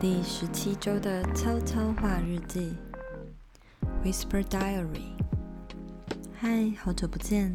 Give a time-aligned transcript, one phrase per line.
[0.00, 2.74] 第十七周的悄悄话日记
[4.04, 5.12] ，Whisper Diary。
[6.32, 7.54] 嗨，好久不见，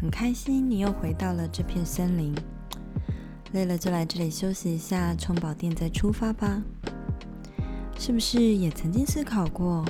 [0.00, 2.34] 很开心你又回到了这片森林。
[3.52, 6.62] 累了就来这里休息一下，充饱电再出发吧。
[7.98, 9.84] 是不是也曾经思考过，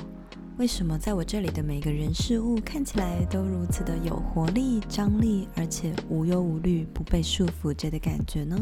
[0.57, 8.57] 为什么在我这里的每个人事物看起来都如此的有活力、张力，而且无忧无虑、不被束缚着的感觉呢？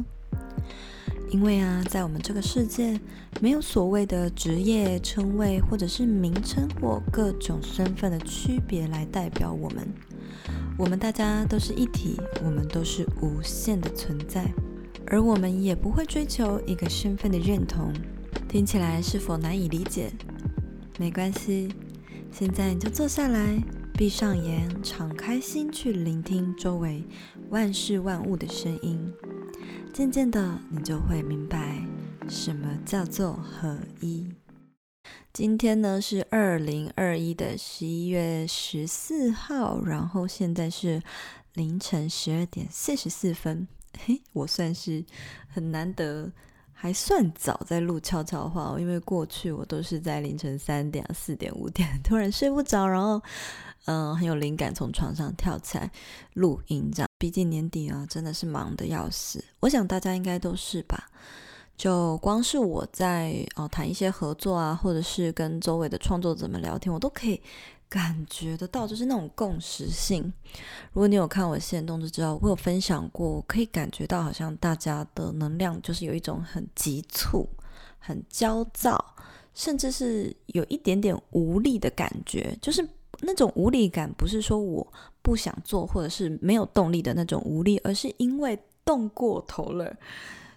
[1.31, 2.99] 因为啊，在我们这个世界，
[3.39, 9.88] 没有所谓的职业称谓，或者是名称或各种身份的区别来代表我们。
[10.77, 14.52] 我们大家都是一体，我们都是无限的存在，
[15.05, 17.93] 而我们也不会追求一个身份的认同。
[18.47, 20.11] 听起来是否难以理解？
[20.97, 21.69] 没关系，
[22.31, 23.61] 现在你就坐下来，
[23.93, 27.03] 闭上眼，敞开心去聆听周围
[27.49, 29.14] 万事万物的声音。
[29.92, 31.76] 渐渐的，你就会明白
[32.30, 34.28] 什么叫做合一。
[35.34, 41.02] 今天呢是二零二一的十一月十四号，然后现在是
[41.54, 43.67] 凌晨十二点四十四分。
[44.06, 45.04] 嘿，我算是
[45.48, 46.32] 很难得，
[46.81, 53.21] 还算早在录悄悄话，因为过去我都是在凌晨三点、四点、五点突然睡不着，然后
[53.83, 55.91] 嗯、很有灵感从床上跳起来
[56.36, 57.09] 录音这样。
[57.17, 59.44] 毕竟年底啊，真的是忙得要死。
[59.59, 61.09] 我想大家应该都是吧。
[61.75, 67.41] 就光是我在哦谈一些合作啊，或者是跟周围的创作者们聊天，我都可以
[67.90, 70.32] 感觉得到，就是那种共识性。
[70.94, 77.50] 如果你有看我现动就知道，我有分享过，可以感觉到好像大家的能量就是有一种很急促、
[77.98, 79.16] 很焦躁，
[79.54, 82.88] 甚至是有一点点无力的感觉，就是。
[83.22, 89.94] 那种无力感不是说我不想做，或者是没有动力的那种无力，而是因为动过头了，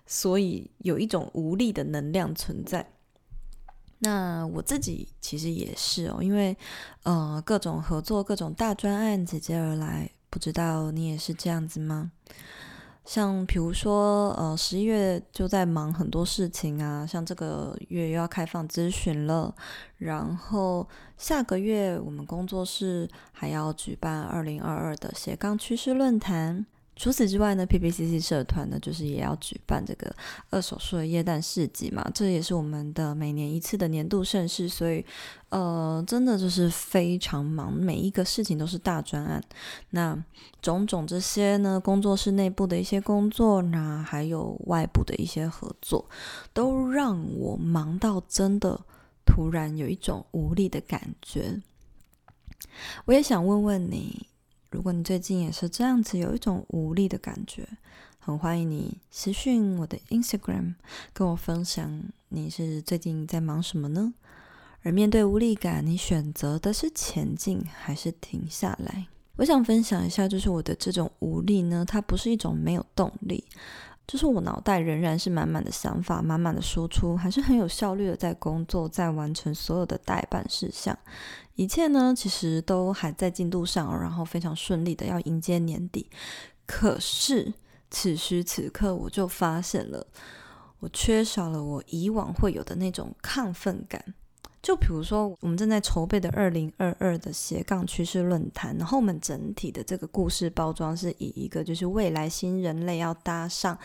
[0.06, 2.88] 所以有一种无力的能量存在。
[4.04, 6.56] 那我自己其实也是哦，因为
[7.04, 12.10] 呃各种合作、各种大专案接踵而来，不知道你也是这样子吗？
[13.04, 19.54] 像比如说，呃，十一月就在忙很多事情啊，像这个月又要开放咨询了，
[19.98, 26.66] 然后下个月我们工作室还要举办二零二二的斜杠趋势论坛。
[27.02, 30.14] 除此之外呢，PPCC 社团呢，就是也要举办这个
[30.50, 35.04] 二手书的耶诞市集嘛，这也是我们的每年一次的年度盛事，所以，
[35.48, 39.42] 呃，真的就是非常忙，每一个事情都是大专案。
[39.90, 40.16] 那
[40.60, 46.08] 种种这些呢，工作室内部的一些工作，那还有外部的一些合作，
[46.52, 48.80] 都让我忙到真的
[49.26, 51.60] 突然有一种无力的感觉。
[53.06, 54.28] 我也想问问你。
[54.72, 57.68] 如果你最近也是这样子，有一种无力的感觉，
[58.18, 60.76] 很欢迎你私讯我的 Instagram，
[61.12, 64.14] 跟我分享你是最近在忙什么呢？
[64.82, 69.08] 而面对无力感，你选择的是前进还是停下来？
[69.36, 73.44] 我想分享一下，就是我的这种无力呢，它不是一种没有动力。
[74.12, 80.94] 就是我脑袋仍然是满满的想法，满满的输出，还是很有效率的在工作，在完成所有的待办事项。
[81.54, 86.10] 一切呢，其实都还在进度上，然后非常顺利的要迎接年底。
[86.66, 87.54] 可是
[87.90, 90.06] 此时此刻，我就发现了，
[90.80, 94.04] 我缺少了我以往会有的那种亢奋感。
[94.62, 103.76] 就比如说，我们正在筹备的二零二二的斜杠趋势论坛，然后我们整体的这个故事包装是以一个就是未来新人类要搭上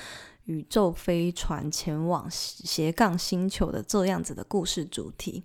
[0.46, 5.44] 宇宙飞船前往斜杠星球的这样子的故事主题。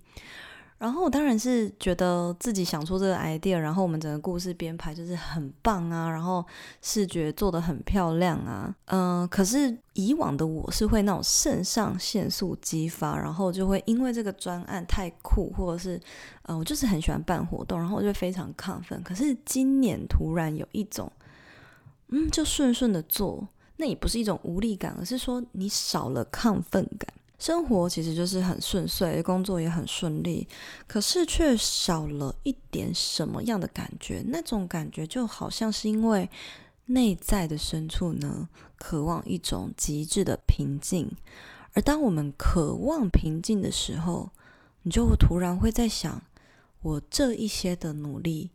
[0.82, 6.44] 然后我当然是觉得自己想出这个 idea，然后我们整个故事编排就是很棒啊，然后
[6.80, 16.02] 视觉做得很漂亮啊，嗯、可是以往的我是会那种肾上腺素激发，然后就会因为这个专案太酷，或者是，嗯、
[16.46, 19.00] 呃，我就是很喜欢办活动，然后我就非常亢奋。
[19.04, 21.08] 可是今年突然有一种，
[22.08, 23.46] 嗯，就顺顺的做，
[23.76, 27.08] 那也不是一种无力感，而是说你少了亢奋感。
[27.42, 30.46] 生活其实就是很顺遂，工作也很顺利，
[30.86, 34.22] 可是却少了一点什么样的感觉？
[34.28, 36.30] 那种感觉就好像是因为
[36.86, 38.48] 内在的深处呢，
[38.78, 41.10] 渴望一种极致的平静。
[41.72, 44.30] 而当我们渴望平静的时候，
[44.82, 46.22] 你就突然会在想：
[46.82, 48.50] 我这一些的努力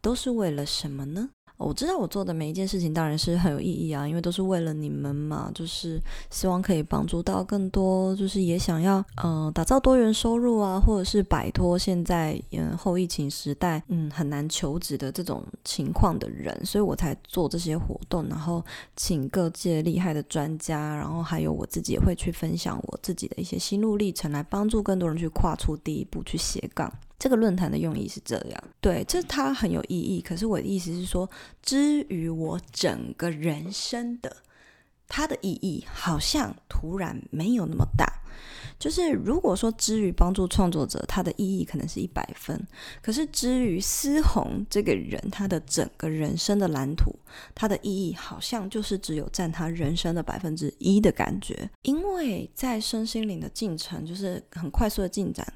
[0.00, 1.28] 都是为了什么呢？
[1.60, 18.64] 我知道我做的每一件事情当然是很有意义啊，因为都是为了你们嘛，就是希望可以帮助到更多，就是也想要呃打造多元收入啊，或者是摆脱现在嗯后疫情时代嗯很难求职的这种情况的人，所以我才做这些活动，然后
[18.96, 26.90] 请各界厉害的专家，然后还有我自己也会去分享我自己的一些心路历程，来帮助更多人去跨出第一步去斜杠。
[27.20, 30.22] 这个论坛的用意是这样，对，这它很有意义。
[30.22, 31.28] 可是我的意思是说，
[31.62, 34.34] 之于我整个人生的
[35.06, 38.10] 它的意义，好像突然没有那么大。
[38.78, 42.58] 就是如果说之于帮助创作者，它的意义可能是一百分。
[43.02, 47.14] 可是之于思宏这个人，他的整个人生的蓝图，
[47.54, 51.68] 它的意义好像就是只有占他人生的百分之一的感觉。
[51.82, 55.46] 因为在身心灵的进程，就是很快速的进展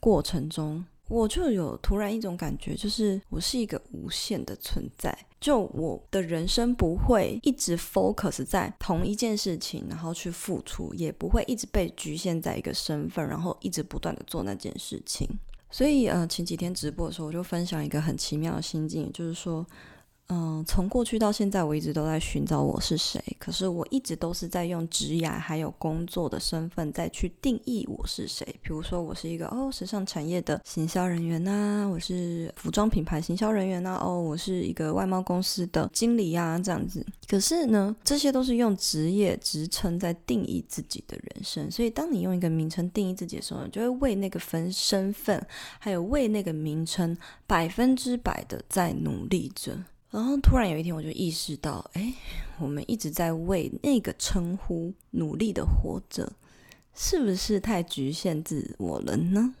[0.00, 0.84] 过程中。
[1.08, 15.28] 我就有突然一种感觉，就是我是一个无限的存在，就我的人生不会一直 focus 在同一件事情，然后去付出，也不会一直被局限在一个身份，然后一直不断的做那件事情。
[15.70, 19.66] 所以，呃，前几天直播的时候，我就分享一个很奇妙的心境，就是说。
[20.28, 23.22] 嗯，从过去到现在，我一直都在寻找我是谁。
[23.38, 28.46] 可是我一直都是在用职业还有工作的身份再去定义我是谁。
[28.62, 37.04] 比如说，我是一个哦，时尚产业的行销人员呐、我是服装品牌行销人员呐、哦，我是一个外贸公司的经理、啊，这样子。
[37.28, 41.70] 可是呢，这些都是用职业职称在定义自己的人生。
[41.70, 45.46] 所以，当你用一个名称定义自己的时候，你就会为那个分身份，
[45.78, 47.14] 还有为那个名称
[47.46, 49.76] 百分之百的在努力着。
[50.14, 52.14] 然后突然有一天，我就意识到，哎，
[52.60, 56.32] 我们一直在为那个称呼努力的活着，
[56.94, 59.52] 是不是太局限自我了呢？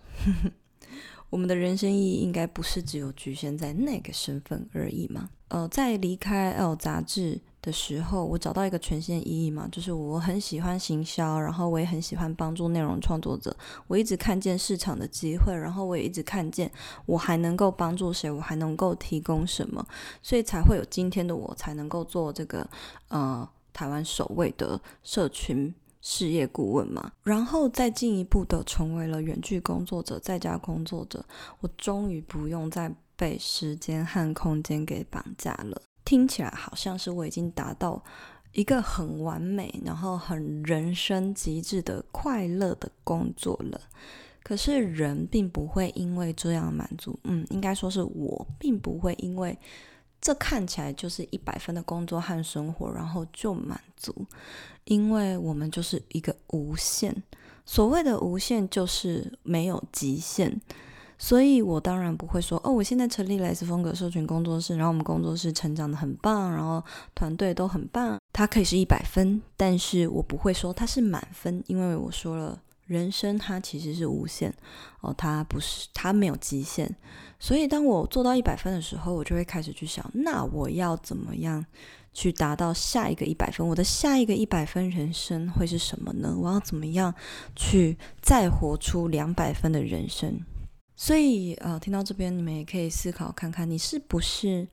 [1.28, 5.28] 我们的人生意义应该不是只有局限在那个身份而已吗？
[5.48, 13.56] 呃，在离开 L 杂志的时候，我找到一个全新的意义嘛，就是我很喜欢行销，然后我也很喜欢帮助内容创作者。
[13.86, 16.70] 我一直看见市场的机会，然后我也一直看见
[17.06, 19.82] 我还能够帮助谁，我还能够提供什么，
[20.22, 22.68] 所以才会有今天的我，才能够做这个
[23.08, 27.12] 呃台湾首位的社群事业顾问嘛。
[27.22, 31.24] 然后再进一步的成为了远距工作者，在家工作者，
[31.60, 35.80] 我终于不用再被时间和空间给绑架了。
[36.04, 38.02] 听起来好像是我已经达到
[38.52, 43.80] 一个很完美，然后很人生极致的快乐的工作了。
[44.42, 49.58] 可是人并不会因为这样满足，嗯，应该说是我并不会因为
[50.20, 54.14] 这看起来就是一百分的工作和生活，然后就满足，
[54.84, 57.22] 因为我们就是一个无限。
[57.64, 60.60] 所谓的无限就是没有极限。
[61.16, 66.82] 所以，我当然不会说哦，我现在成立了 S 风格社群工作室，然后我们工作室成长得很棒，然后
[67.14, 74.52] 团队都很棒，它可以是一百分，但是我不会说它是满分，因为我说了，人生它其实是无限
[75.00, 76.94] 哦，它不是，它没有极限。
[77.38, 81.64] 所以，当我做到一百分的时候，我就会开始去想，那我要怎么样
[82.12, 83.66] 去达到下一个一百分？
[83.66, 86.34] 我的下一个一百分人生会是什么呢？
[86.36, 87.14] 我要怎么样
[87.54, 90.40] 去再活出两百分的人生？
[90.96, 94.66] 所以，呃，听到这边，你们也可以思考看看，你是不是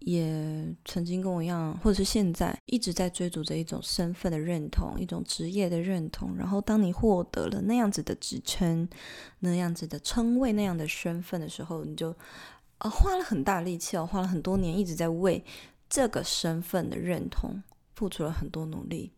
[0.00, 6.36] 也曾经跟我一样，或者是现在一直在追逐着一种身份的认同，一种职业的认同。
[6.36, 8.86] 然后，当你获得了那样子的职称、
[9.38, 12.14] 那样子的称谓、那样的身份的时候，你就
[12.78, 15.42] 呃花了很大力气哦，花了很多年，一直在为
[15.88, 17.62] 这个身份的认同
[17.94, 19.12] 付出了很多努力。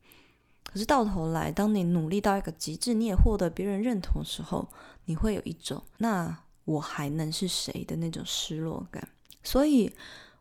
[0.75, 4.69] 可是到头来，当你努力到一个极致，你也获得别人认同的时候，
[5.07, 6.37] 你会有一种那。
[6.67, 9.07] 我还能是谁的那种失落感，
[9.43, 9.93] 所以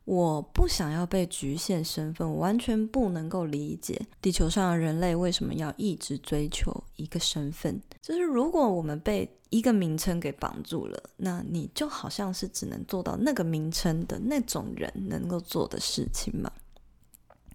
[0.06, 7.78] 我不想要被局限身份，我完全不能够理解地球上的人类为什么要一直追求一个身份。
[8.02, 16.50] 就是如果我们被一个名称给绑住了，那你就好像是只能做到那个名称的那种人能够做的事情嘛。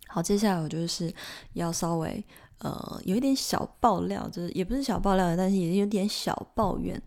[0.09, 1.11] 好，接下来我就是
[1.55, 2.23] 要稍微
[2.59, 7.01] 呃有一点小爆料，就是也不是小爆料，但是也有点小抱怨。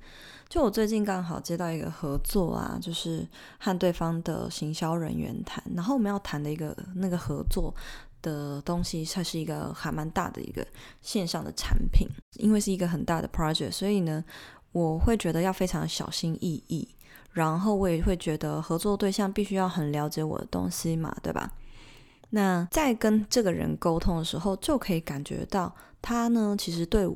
[0.50, 3.26] 就我最近刚好接到一个合作啊，就是
[3.58, 7.74] 和对方的行销人员谈，然后我们要谈的一个那个合作
[8.22, 10.66] 的东西，它是一个还蛮大的一个
[11.02, 14.22] 线上的产品，因为是一个很大的 project，所以呢，
[14.74, 16.86] 我会觉得要非常小心翼翼，
[17.32, 21.50] 然后我也会觉得合作对象必须要很了解我的东西嘛，对吧？
[22.32, 27.08] 那在跟这个人沟通的时候，就可以感觉到他呢，其实对。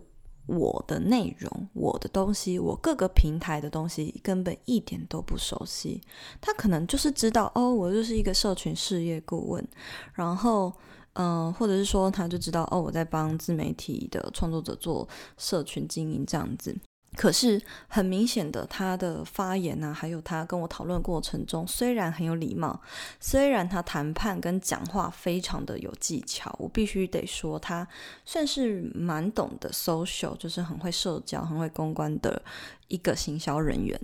[0.48, 6.00] 我的内容、我的东西、我各个平台的东西根本一点都不熟悉。
[6.40, 9.68] 他可能就是知道哦，我就是一个社群事业顾问，
[10.14, 10.72] 然后
[11.14, 16.78] 嗯、或者是说他就知道哦，我在帮自媒体的创作者做社群经营这样子。
[17.16, 22.80] 可是很明显的，他的发言啊，还有他跟我讨论过程中，虽然很有礼貌，
[23.20, 27.88] 虽然他谈判跟讲话非常的有技巧，我必须得说，他
[28.26, 32.42] 算是蛮懂得 social，就是很会社交、很会公关的
[32.90, 34.00] 一个行销人员，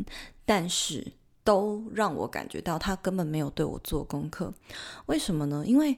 [0.46, 1.06] 但是
[1.44, 4.54] 都让我感觉到他根本没有对我做功课。
[5.08, 5.64] 为什么呢？
[5.66, 5.98] 因为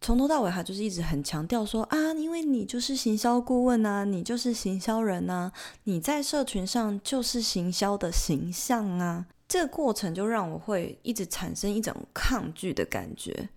[0.00, 5.52] 从头到尾，他就是一直很强调说啊，因为你就是行销顾问啊，你就是行销人啊，
[5.84, 9.26] 你在社群上就是行销的形象啊。
[9.48, 13.48] 这个过程就让我会一直产生一种抗拒的感觉。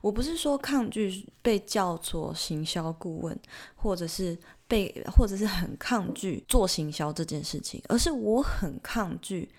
[0.00, 3.36] 我不是说抗拒被叫做行销顾问，
[3.74, 4.38] 或者是
[4.68, 9.50] 被，或者是很抗拒做行销这件事情，而是我很抗拒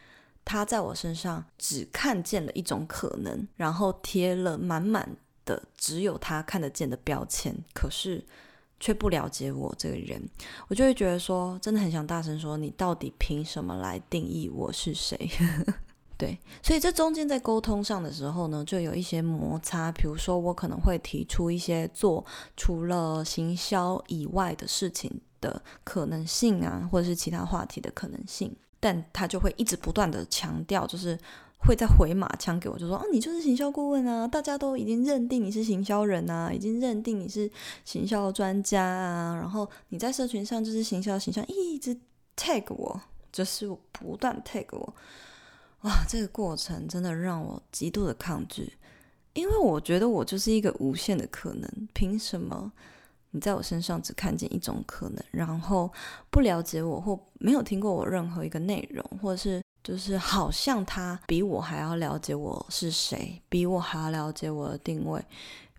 [0.46, 5.18] 他在我身上只看见了一种可能，然后贴了满满。
[5.46, 8.24] 的只有他看得见的标签，可是
[8.80, 10.22] 却不了解我这个人，
[10.68, 15.30] 我就会觉得说，真的很想大声说，你到底凭什么来定义我是谁？
[16.18, 19.92] 对，所以这中间在沟通上的时候呢，就有一些摩擦。
[19.92, 22.24] 比如说，我可能会提出一些做
[22.56, 31.18] 除了行销以外的事情的可能性啊，或者是其他话题的可能性，但他就会一直不断的强调，就是。
[31.64, 37.50] 会再回马枪给我，就说啊，你就是行销顾问啊，大家都已经认定你是行销人啊，已经认定你是
[37.86, 41.96] 行销专家啊，然后你在社群上就是行销形象，一直
[42.36, 43.00] tag 我，
[43.32, 44.94] 就是不断 tag 我，
[45.82, 48.74] 哇，这个过程真的让我极度的抗拒，
[49.34, 52.72] 因为我觉得我就是一个无限的可能，凭什么
[53.30, 55.92] 你在我身上只看见一种可能，然后
[56.32, 59.62] 不了解我或没有听过我任何一个内容，或者是。
[59.84, 65.20] 就是好像他比我还要了解我是谁，比我还要了解我的定位，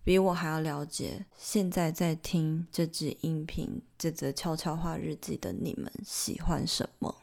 [0.02, 7.14] 比我还要了解现在在听这支音频、这则悄悄话日记的你们喜欢什么。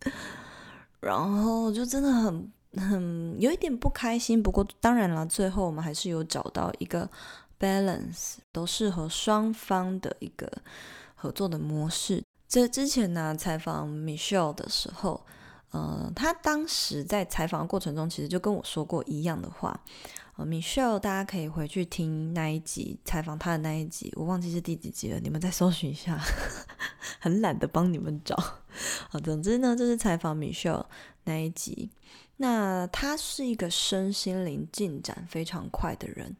[1.00, 4.42] 然后就真的很很有一点不开心。
[4.42, 7.08] 不过当然了，最后我们还是有找到一个
[7.58, 10.46] balance，都适合双方的一个
[11.14, 12.22] 合作的模式。
[12.46, 15.24] 这之前呢，采访 Michelle 的时候。
[15.70, 19.80] 呃，他当时在采访的过程中，其实就跟我说过一样的话。
[20.36, 26.18] 呃，Michelle，大家可以回去听那一集采访他的那一集，我忘记是第几集了，你们再搜寻一下，
[27.20, 28.34] 很懒得帮你们找。
[29.08, 30.86] 好，总之呢，就是采访 Michelle
[31.24, 31.90] 那一集。
[32.38, 36.34] 那他是一个身心灵进展非常快的人。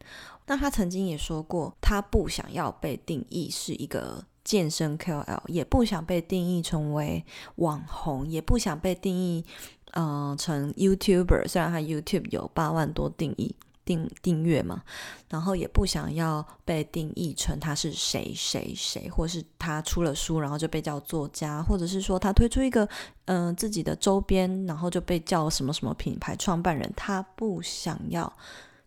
[0.47, 4.25] 那他曾经也说过，他不想要被定义是一个。
[4.43, 7.23] 健身 KOL 也不想被定义成为
[7.55, 9.45] 网红，也不想被定义，
[9.91, 11.47] 呃，成 YouTuber。
[11.47, 13.55] 虽然他 YouTube 有八万多定义
[13.85, 14.83] 订订阅嘛，
[15.29, 22.87] 然后也不想要被定义成他是谁谁谁，或是他出了书，然后就被叫作家，或者是说他推出一个
[23.25, 26.91] 嗯、自己的周边，然后就被叫什么什么品牌创办人。
[26.95, 28.31] 他不想要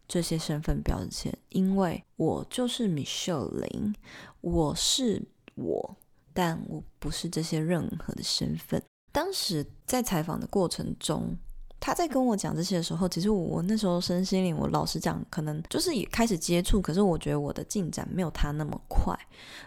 [0.08, 3.94] 这些身份标签，因为我就是 Michelle 林，
[4.40, 5.22] 我是。
[5.54, 5.96] 我，
[6.32, 8.82] 但我不是这些任何的身份。
[9.12, 11.36] 当时在采访的过程中，
[11.78, 19.14] 他在跟我讲这些的时候，其实我，那时候身心灵，我老实讲，可能就是也开始接触，可是我觉得我的进展没有他那么快。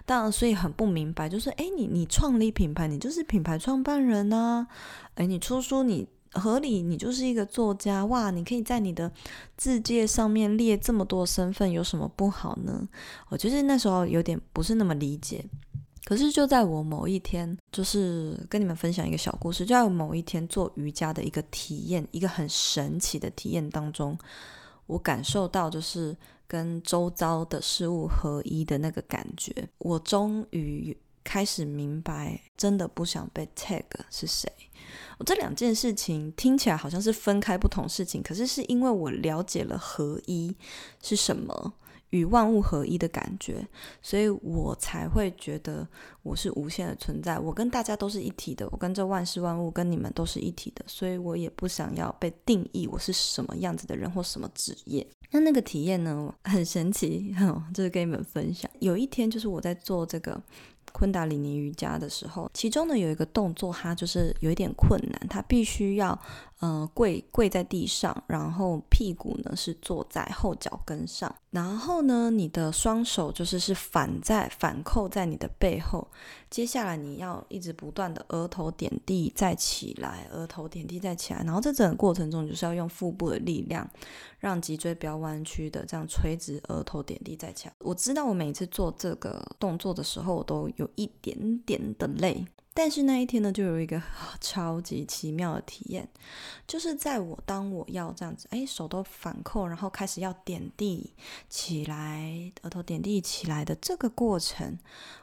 [0.05, 4.67] 当然，所以很不明白，就是诶，你你创立品牌，你就是品牌创办人啊，
[5.15, 9.09] 诶，你出书，你合理，你就是一个作家，哇，你可以在你的
[9.55, 12.87] 字界上面列这么多身份，有什么不好呢？
[13.29, 15.45] 我就是那时候有点不是那么理解。
[16.07, 24.17] 可是就在我某一天，就是跟你们分享一个小故事，就在我某一天做瑜伽的一个体验，一个很神奇的体验当中，
[24.85, 26.15] 我感受到就是
[26.47, 29.53] 跟周遭的事物合一的那个感觉。
[29.79, 30.95] 我终于
[31.25, 34.49] 开始明白，真的不想被 tag 是谁。
[35.17, 40.55] 我这两件事情听起来好像是分开不同事情，可是是因为我了解了合一
[41.03, 41.73] 是什么。
[42.11, 43.67] 与万物合一的感觉，
[44.01, 45.87] 所以我才会觉得
[46.23, 47.37] 我是无限的存在。
[47.37, 55.05] 我跟大家都是一体的，我跟这万事万物跟你们都是一体的，所以我也不想要被定义我是什么样子的人或什么职业。
[55.31, 57.35] 那那个体验呢，很神奇，
[57.73, 58.71] 就是跟你们分享。
[58.79, 60.41] 有一天，就是我在做这个
[60.91, 66.19] 昆达里尼瑜伽的时候，其中呢有一个动作，它就是有一点困难，它必须要
[66.59, 76.07] 呃跪跪在地上，然后屁股呢是坐在后脚跟上，然后呢你的双手就是是反在反扣在你的背后，
[76.49, 83.87] 接下来你要一直不断的额头点地再起来，额头点地再起来，然后这整个过程中就是要用腹部的力量，
[84.39, 87.73] 让脊椎不要弯曲的这样垂直，额头点地再起来。
[87.79, 90.87] 我知道我每次做这个动作的时候，我都有。
[90.95, 94.01] 一点点的累，但是那一天呢，就有一个
[94.41, 96.09] 超级奇妙的体验，
[96.65, 101.13] 就是在我当我要这样子，哎，手都反扣，然后开始要点地
[101.49, 104.79] 起来，额头点地起来的这个过程，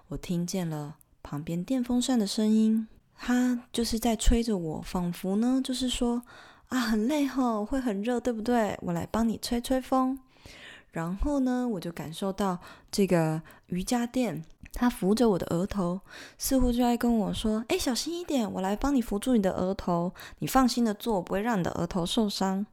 [0.07, 6.23] 我听见了旁边电风扇的声音，它就是在吹着我，仿佛呢就是说
[6.69, 8.79] 啊，很累吼，会很热，对不对？
[8.83, 10.19] 我来帮你吹吹风。
[10.93, 12.61] 然后呢，我就感受到
[12.93, 14.45] 这个瑜伽垫，
[14.77, 16.01] 他扶着我的额头，
[16.37, 22.67] 似乎就在跟我说：“哎，小心一点，我来帮你扶住你的额头，你放心的坐，不会让你的额头受伤。”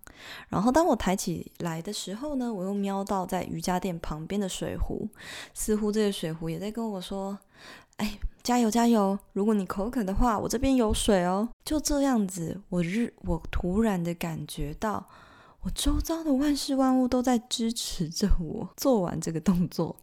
[0.50, 5.08] 然后当我抬起来的时候呢，我又瞄到在瑜伽垫旁边的水壶，
[5.53, 7.38] 似乎这个水壶也在跟我说
[7.98, 9.17] ：“哎，加油加油！
[9.34, 15.08] 如果你口渴的话，我这边有水哦。”就这样子，我日，我突然的感觉到。
[15.63, 19.95] 我周遭的万事万物都在支持着我做完这个动作，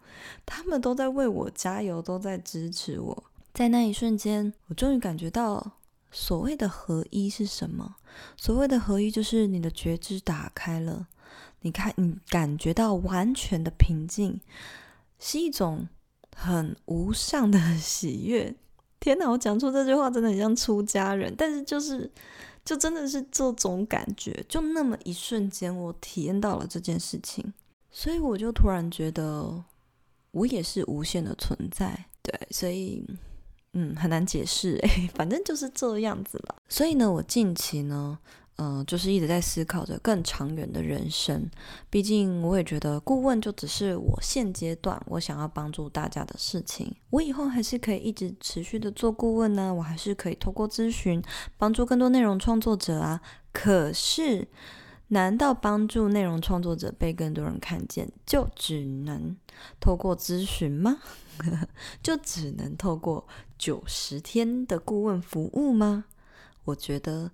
[0.47, 3.25] 他们都在为我加油，都在支持我。
[3.55, 5.73] 在那一瞬间，我终于感觉到
[6.13, 7.97] 所谓的合一是什么？
[8.37, 11.09] 所谓的合一就是你的觉知打开了，
[11.63, 14.41] 你看，你感觉到完全的平静，
[15.19, 15.89] 是一种
[16.37, 18.55] 很无上的 喜悦。
[19.01, 22.13] 天哪，我讲出这句话真的很像出家人，但是就是。
[22.69, 27.43] 就真的是这种感觉，就那么一瞬间，我体验到了这件事情，
[27.91, 29.65] 所以我就突然觉得，
[30.33, 33.03] 我也是无限的存在，对，所以，
[33.73, 36.57] 嗯，很难解释，哎， 反正就是这样子了。
[36.69, 38.19] 所以呢，我近期呢。
[38.61, 41.49] 嗯、就是一直在思考着更长远的人生。
[41.89, 46.93] 毕竟，我也觉得顾问就只是我现阶段我想要帮助大家的事情。
[47.11, 51.23] 我以后还是可以一直持续的做顾问呢，我还是可以透过咨询
[51.57, 53.21] 帮助更多内容创作者啊。
[53.53, 54.49] 可是，
[55.09, 59.37] 难道帮助内容创作者被更多人看见，就只能
[59.79, 60.99] 透过咨询吗？
[62.03, 63.25] 就只能透过
[63.57, 66.07] 九十天的顾问服务吗？
[66.65, 67.31] 我觉得。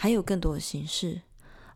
[0.00, 1.20] 还有更多的形式，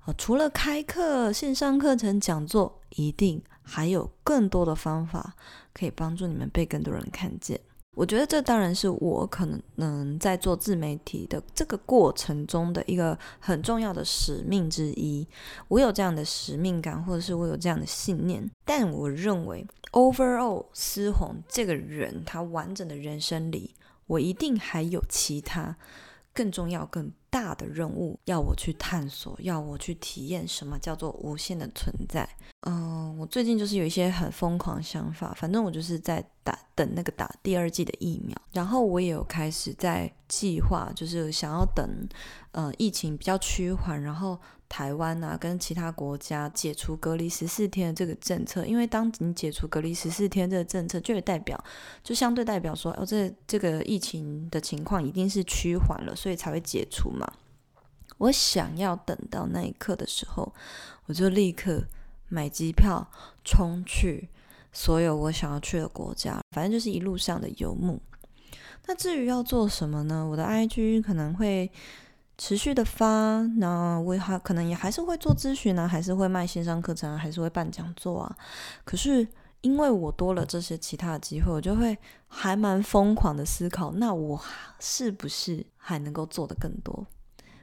[0.06, 5.34] 呃，除了开课、线上课程、讲座，一定还有更多的方法
[5.74, 7.60] 可以帮助你们被更多人看见。
[7.96, 15.26] 我觉得这当然是我可能能在做自媒体的这个过程中的一个很重要的使命之一。
[15.66, 18.48] 我有这样的使命感，或者是我有这样的信念。
[18.64, 23.74] 但我认为，overall，思宏这个人他完整的人生里，
[24.06, 25.76] 我一定还有其他。
[26.34, 32.28] 更重要、更大的任务要我去探索，要我去体验什么叫做无限的存在。
[32.66, 42.06] 嗯、我最近就是有一些很疯狂想法，反正我就是在打等那个打第二季的疫苗，然后我也有开始在计划，就是想要等
[42.50, 44.38] 呃疫情比较趋缓，然后。
[44.72, 51.62] 台湾啊，跟其他国家解除隔离十四天的这个政策，因为当你解除隔离十四天这个政策，就代表，
[52.02, 57.30] 就相对代表说，哦，这这个疫情的情况一定是趋缓了，所以才会解除嘛。
[58.16, 60.50] 我想要等到那一刻的时候，
[61.04, 61.84] 我就立刻
[62.30, 63.06] 买机票
[63.44, 64.30] 冲去
[64.72, 68.00] 所有我想要去的国家，反正就是一路上的游牧。
[68.86, 70.26] 那至于要做什么呢？
[70.26, 71.70] 我的 IG 可能会。
[72.44, 78.36] 持续的发，那我还可能也还是会做咨询呢，还是会卖线上课程啊，还是会办讲座啊。
[78.84, 79.24] 可是
[79.60, 84.42] 因为我多了这些其他的机会，我就会还蛮疯狂的思考，那我
[84.80, 87.06] 是不是还能够做得更多？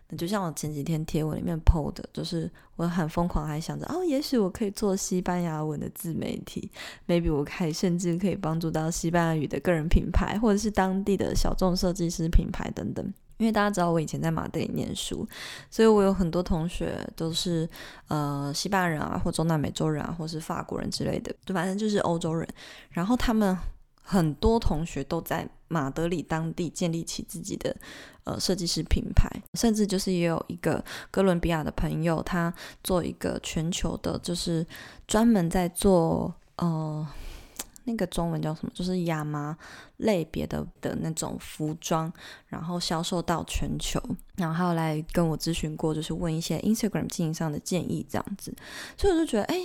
[0.08, 6.72] 那就像我前几天贴文里面 po 的，就是我很疯狂，还想着哦，也许我可以做西班牙文的自媒体
[7.06, 13.14] ，maybe 我可以甚至可以帮助到西班牙语的个人品牌，或者是当地的小众设计师品牌等等。
[13.40, 15.28] 因为大家知道我以前在马德里念书，
[15.72, 17.68] 所以我有很多同学都是
[18.10, 22.46] 呃西班牙人啊，或中南美洲人啊，或是法国人之类的，就反正就是欧洲人。
[22.92, 23.58] 然后他们
[24.02, 27.74] 很多同学都在马德里当地建立起自己的
[28.26, 34.68] 呃设计师品牌，甚至就是也有一个哥伦比亚的朋友，他做一个全球的，就是
[35.08, 37.08] 专门在做呃。
[37.86, 38.72] 那个中文叫什么？
[38.74, 39.58] 就是亚麻
[39.98, 42.12] 类别的的那种服装，
[42.48, 44.02] 然后销售到全球，
[44.36, 48.54] 然后来跟我咨询过，就是问一些 Instagram 经营上的建议这样子。
[48.98, 49.56] 所以我就觉得，哎，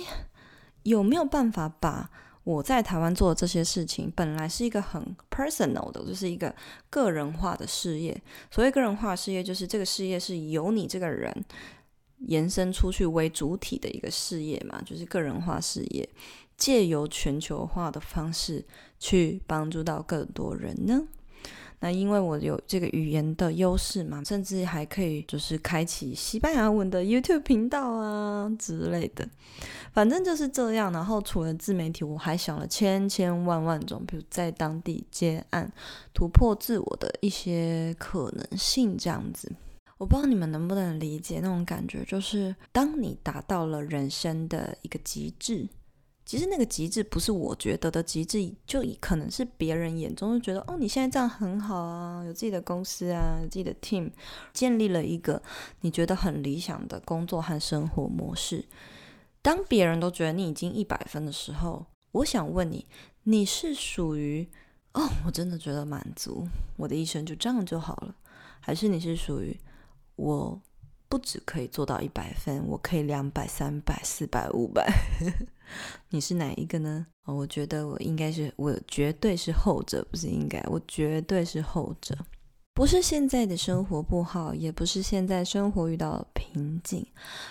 [0.83, 2.09] 有没有办法把
[2.43, 6.53] 我在台湾做的这些事情，本来是一个很 personal 的，就是一个
[6.89, 8.19] 个人化的事业。
[8.51, 11.33] 所谓个人化事业，就是这个事业是由你这个人
[12.19, 16.07] 延伸出去为主体的一个事业嘛，就是个人化事业，
[16.57, 18.65] 借由全球化的方式
[18.99, 21.01] 去帮助到更多人呢。
[21.81, 29.27] 那因为我有这个语言的优势嘛，甚至还可以就是开启西班牙文的 YouTube 频道啊之类的，
[29.91, 30.91] 反正就是这样。
[30.93, 35.71] 然后除了自媒体，我还想了千千万万种，比如在当地接案、
[36.13, 39.51] 突破自我的一些可能性，这样子。
[39.97, 45.67] 我不知道你们能不能理解那种感觉，就是当你达到了人生的一个极致。
[46.25, 54.09] 其实那个极致不是我觉得的极致，就可能是别人眼中就觉得哦，你现在这样很好啊，有自己的公司啊，有自己的 team，
[54.51, 55.39] 建立了一个
[55.81, 58.65] 你觉得很理想的工作和生活模式。
[59.43, 62.87] 当别人都觉得你已经一百分的时候，我想问你，
[63.25, 64.49] 你是属于
[64.93, 68.15] 哦，我真的觉得满足，我的一生就这样就好了，
[68.59, 69.55] 还是你是属于
[70.15, 70.61] 我
[71.07, 74.91] 不只可以做到一百分，我可以两百、三百、四百、五百？
[76.09, 77.07] 你是哪一个呢？
[77.25, 82.17] 我觉得我应该是，我绝对是后者，不是应该，我绝对是后者。
[82.73, 87.07] 不是现在的生活不好，也不是现在生活遇到了瓶颈，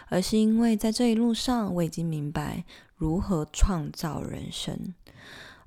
[0.08, 4.94] 而是因为在这一路上，我已经明白如何创造人生。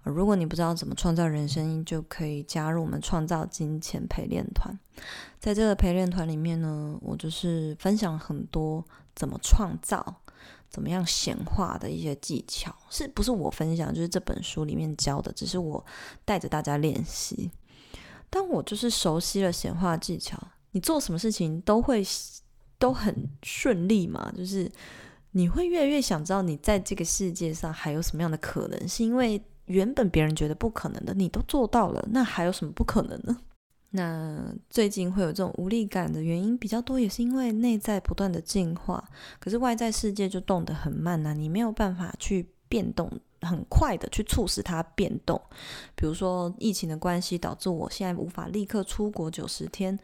[0.08, 4.78] 如果你不知道怎么创造人生，就可以加入我们创造金钱陪练团。
[5.39, 10.22] 在这个陪练团里面呢，我就是分享很多怎么创造。
[10.70, 13.91] 怎么样显化的一些技巧，是不是我分享？
[13.93, 15.84] 就是这本书里面教的，只是我
[16.26, 17.50] 带着大家练习。
[18.30, 20.38] 当我就是熟悉了显化技巧，
[20.72, 22.04] 你做什么事情都会
[22.78, 24.30] 都很顺利嘛。
[24.36, 24.70] 就是
[25.32, 33.38] 你会越来越想知道，你在这个世界上还有什么样的可能是，因为原本别人觉得不可能的，你都做到了，那还有什么不可能呢？
[33.92, 39.02] 那最近会有这种无力感的原因比较多，也是因为内在不断的进化，
[39.40, 43.10] 可是外在世界就动得很慢呐、你没有办法去变动，
[43.42, 45.42] 很快的去促使它变动。
[45.96, 49.98] 比如说疫情的关系导致我现在无法立刻出国九十天，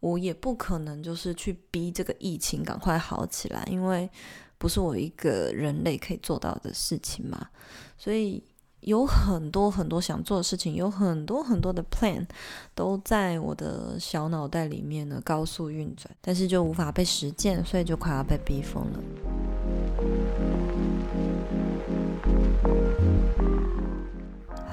[0.00, 4.08] 我也不可能就是去逼这个疫情赶快好起来，因为
[4.56, 7.48] 不是我一个人类可以做到的事情嘛，
[7.98, 8.42] 所以。
[8.82, 12.26] 有很多很多想做的事情，有很多很多的 plan
[12.74, 18.98] 都在我的小脑袋里面呢，高速运转，但是就无法被实践，所以就快要被逼疯了。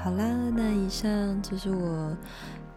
[0.02, 0.24] 好啦，
[0.56, 2.16] 那以上就是我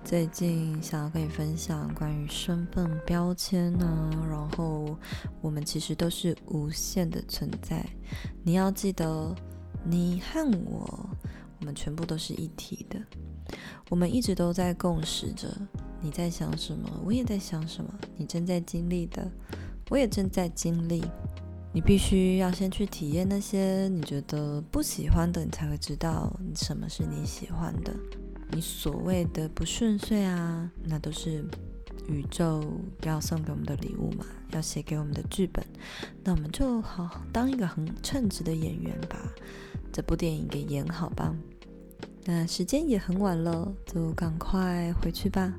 [0.03, 4.97] 最近想要跟你分享关于身份标签呢，然后
[5.39, 7.85] 我们其实都是无限的存在，
[8.43, 9.33] 你要记得。
[9.83, 11.09] 你和我，
[11.59, 12.99] 我们全部都是一体的。
[13.89, 15.47] 我们一直都在共识着。
[16.01, 17.93] 你在想什么，我也在想什么。
[18.15, 19.29] 你正在经历的，
[19.89, 21.03] 我也正在经历。
[21.73, 27.93] 你必须要先去体验那些你觉得不喜欢的，你才会知道什么是你喜欢的。
[28.51, 31.45] 你所谓的不顺遂啊，那都是。
[32.07, 32.61] 宇宙
[33.03, 35.63] 要送给我们的礼物嘛，要写给我们的剧本，
[36.23, 39.17] 那我们就好当一个很称职的演员，吧
[39.91, 41.35] 这部电影给演好吧。
[42.25, 45.53] 那时间也很晚了，就赶快回去吧。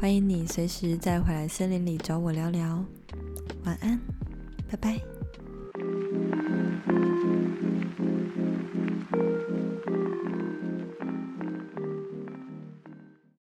[0.00, 2.84] 欢迎你随时再回来森林里找我聊聊。
[3.64, 4.00] 晚安，
[4.70, 5.17] 拜拜。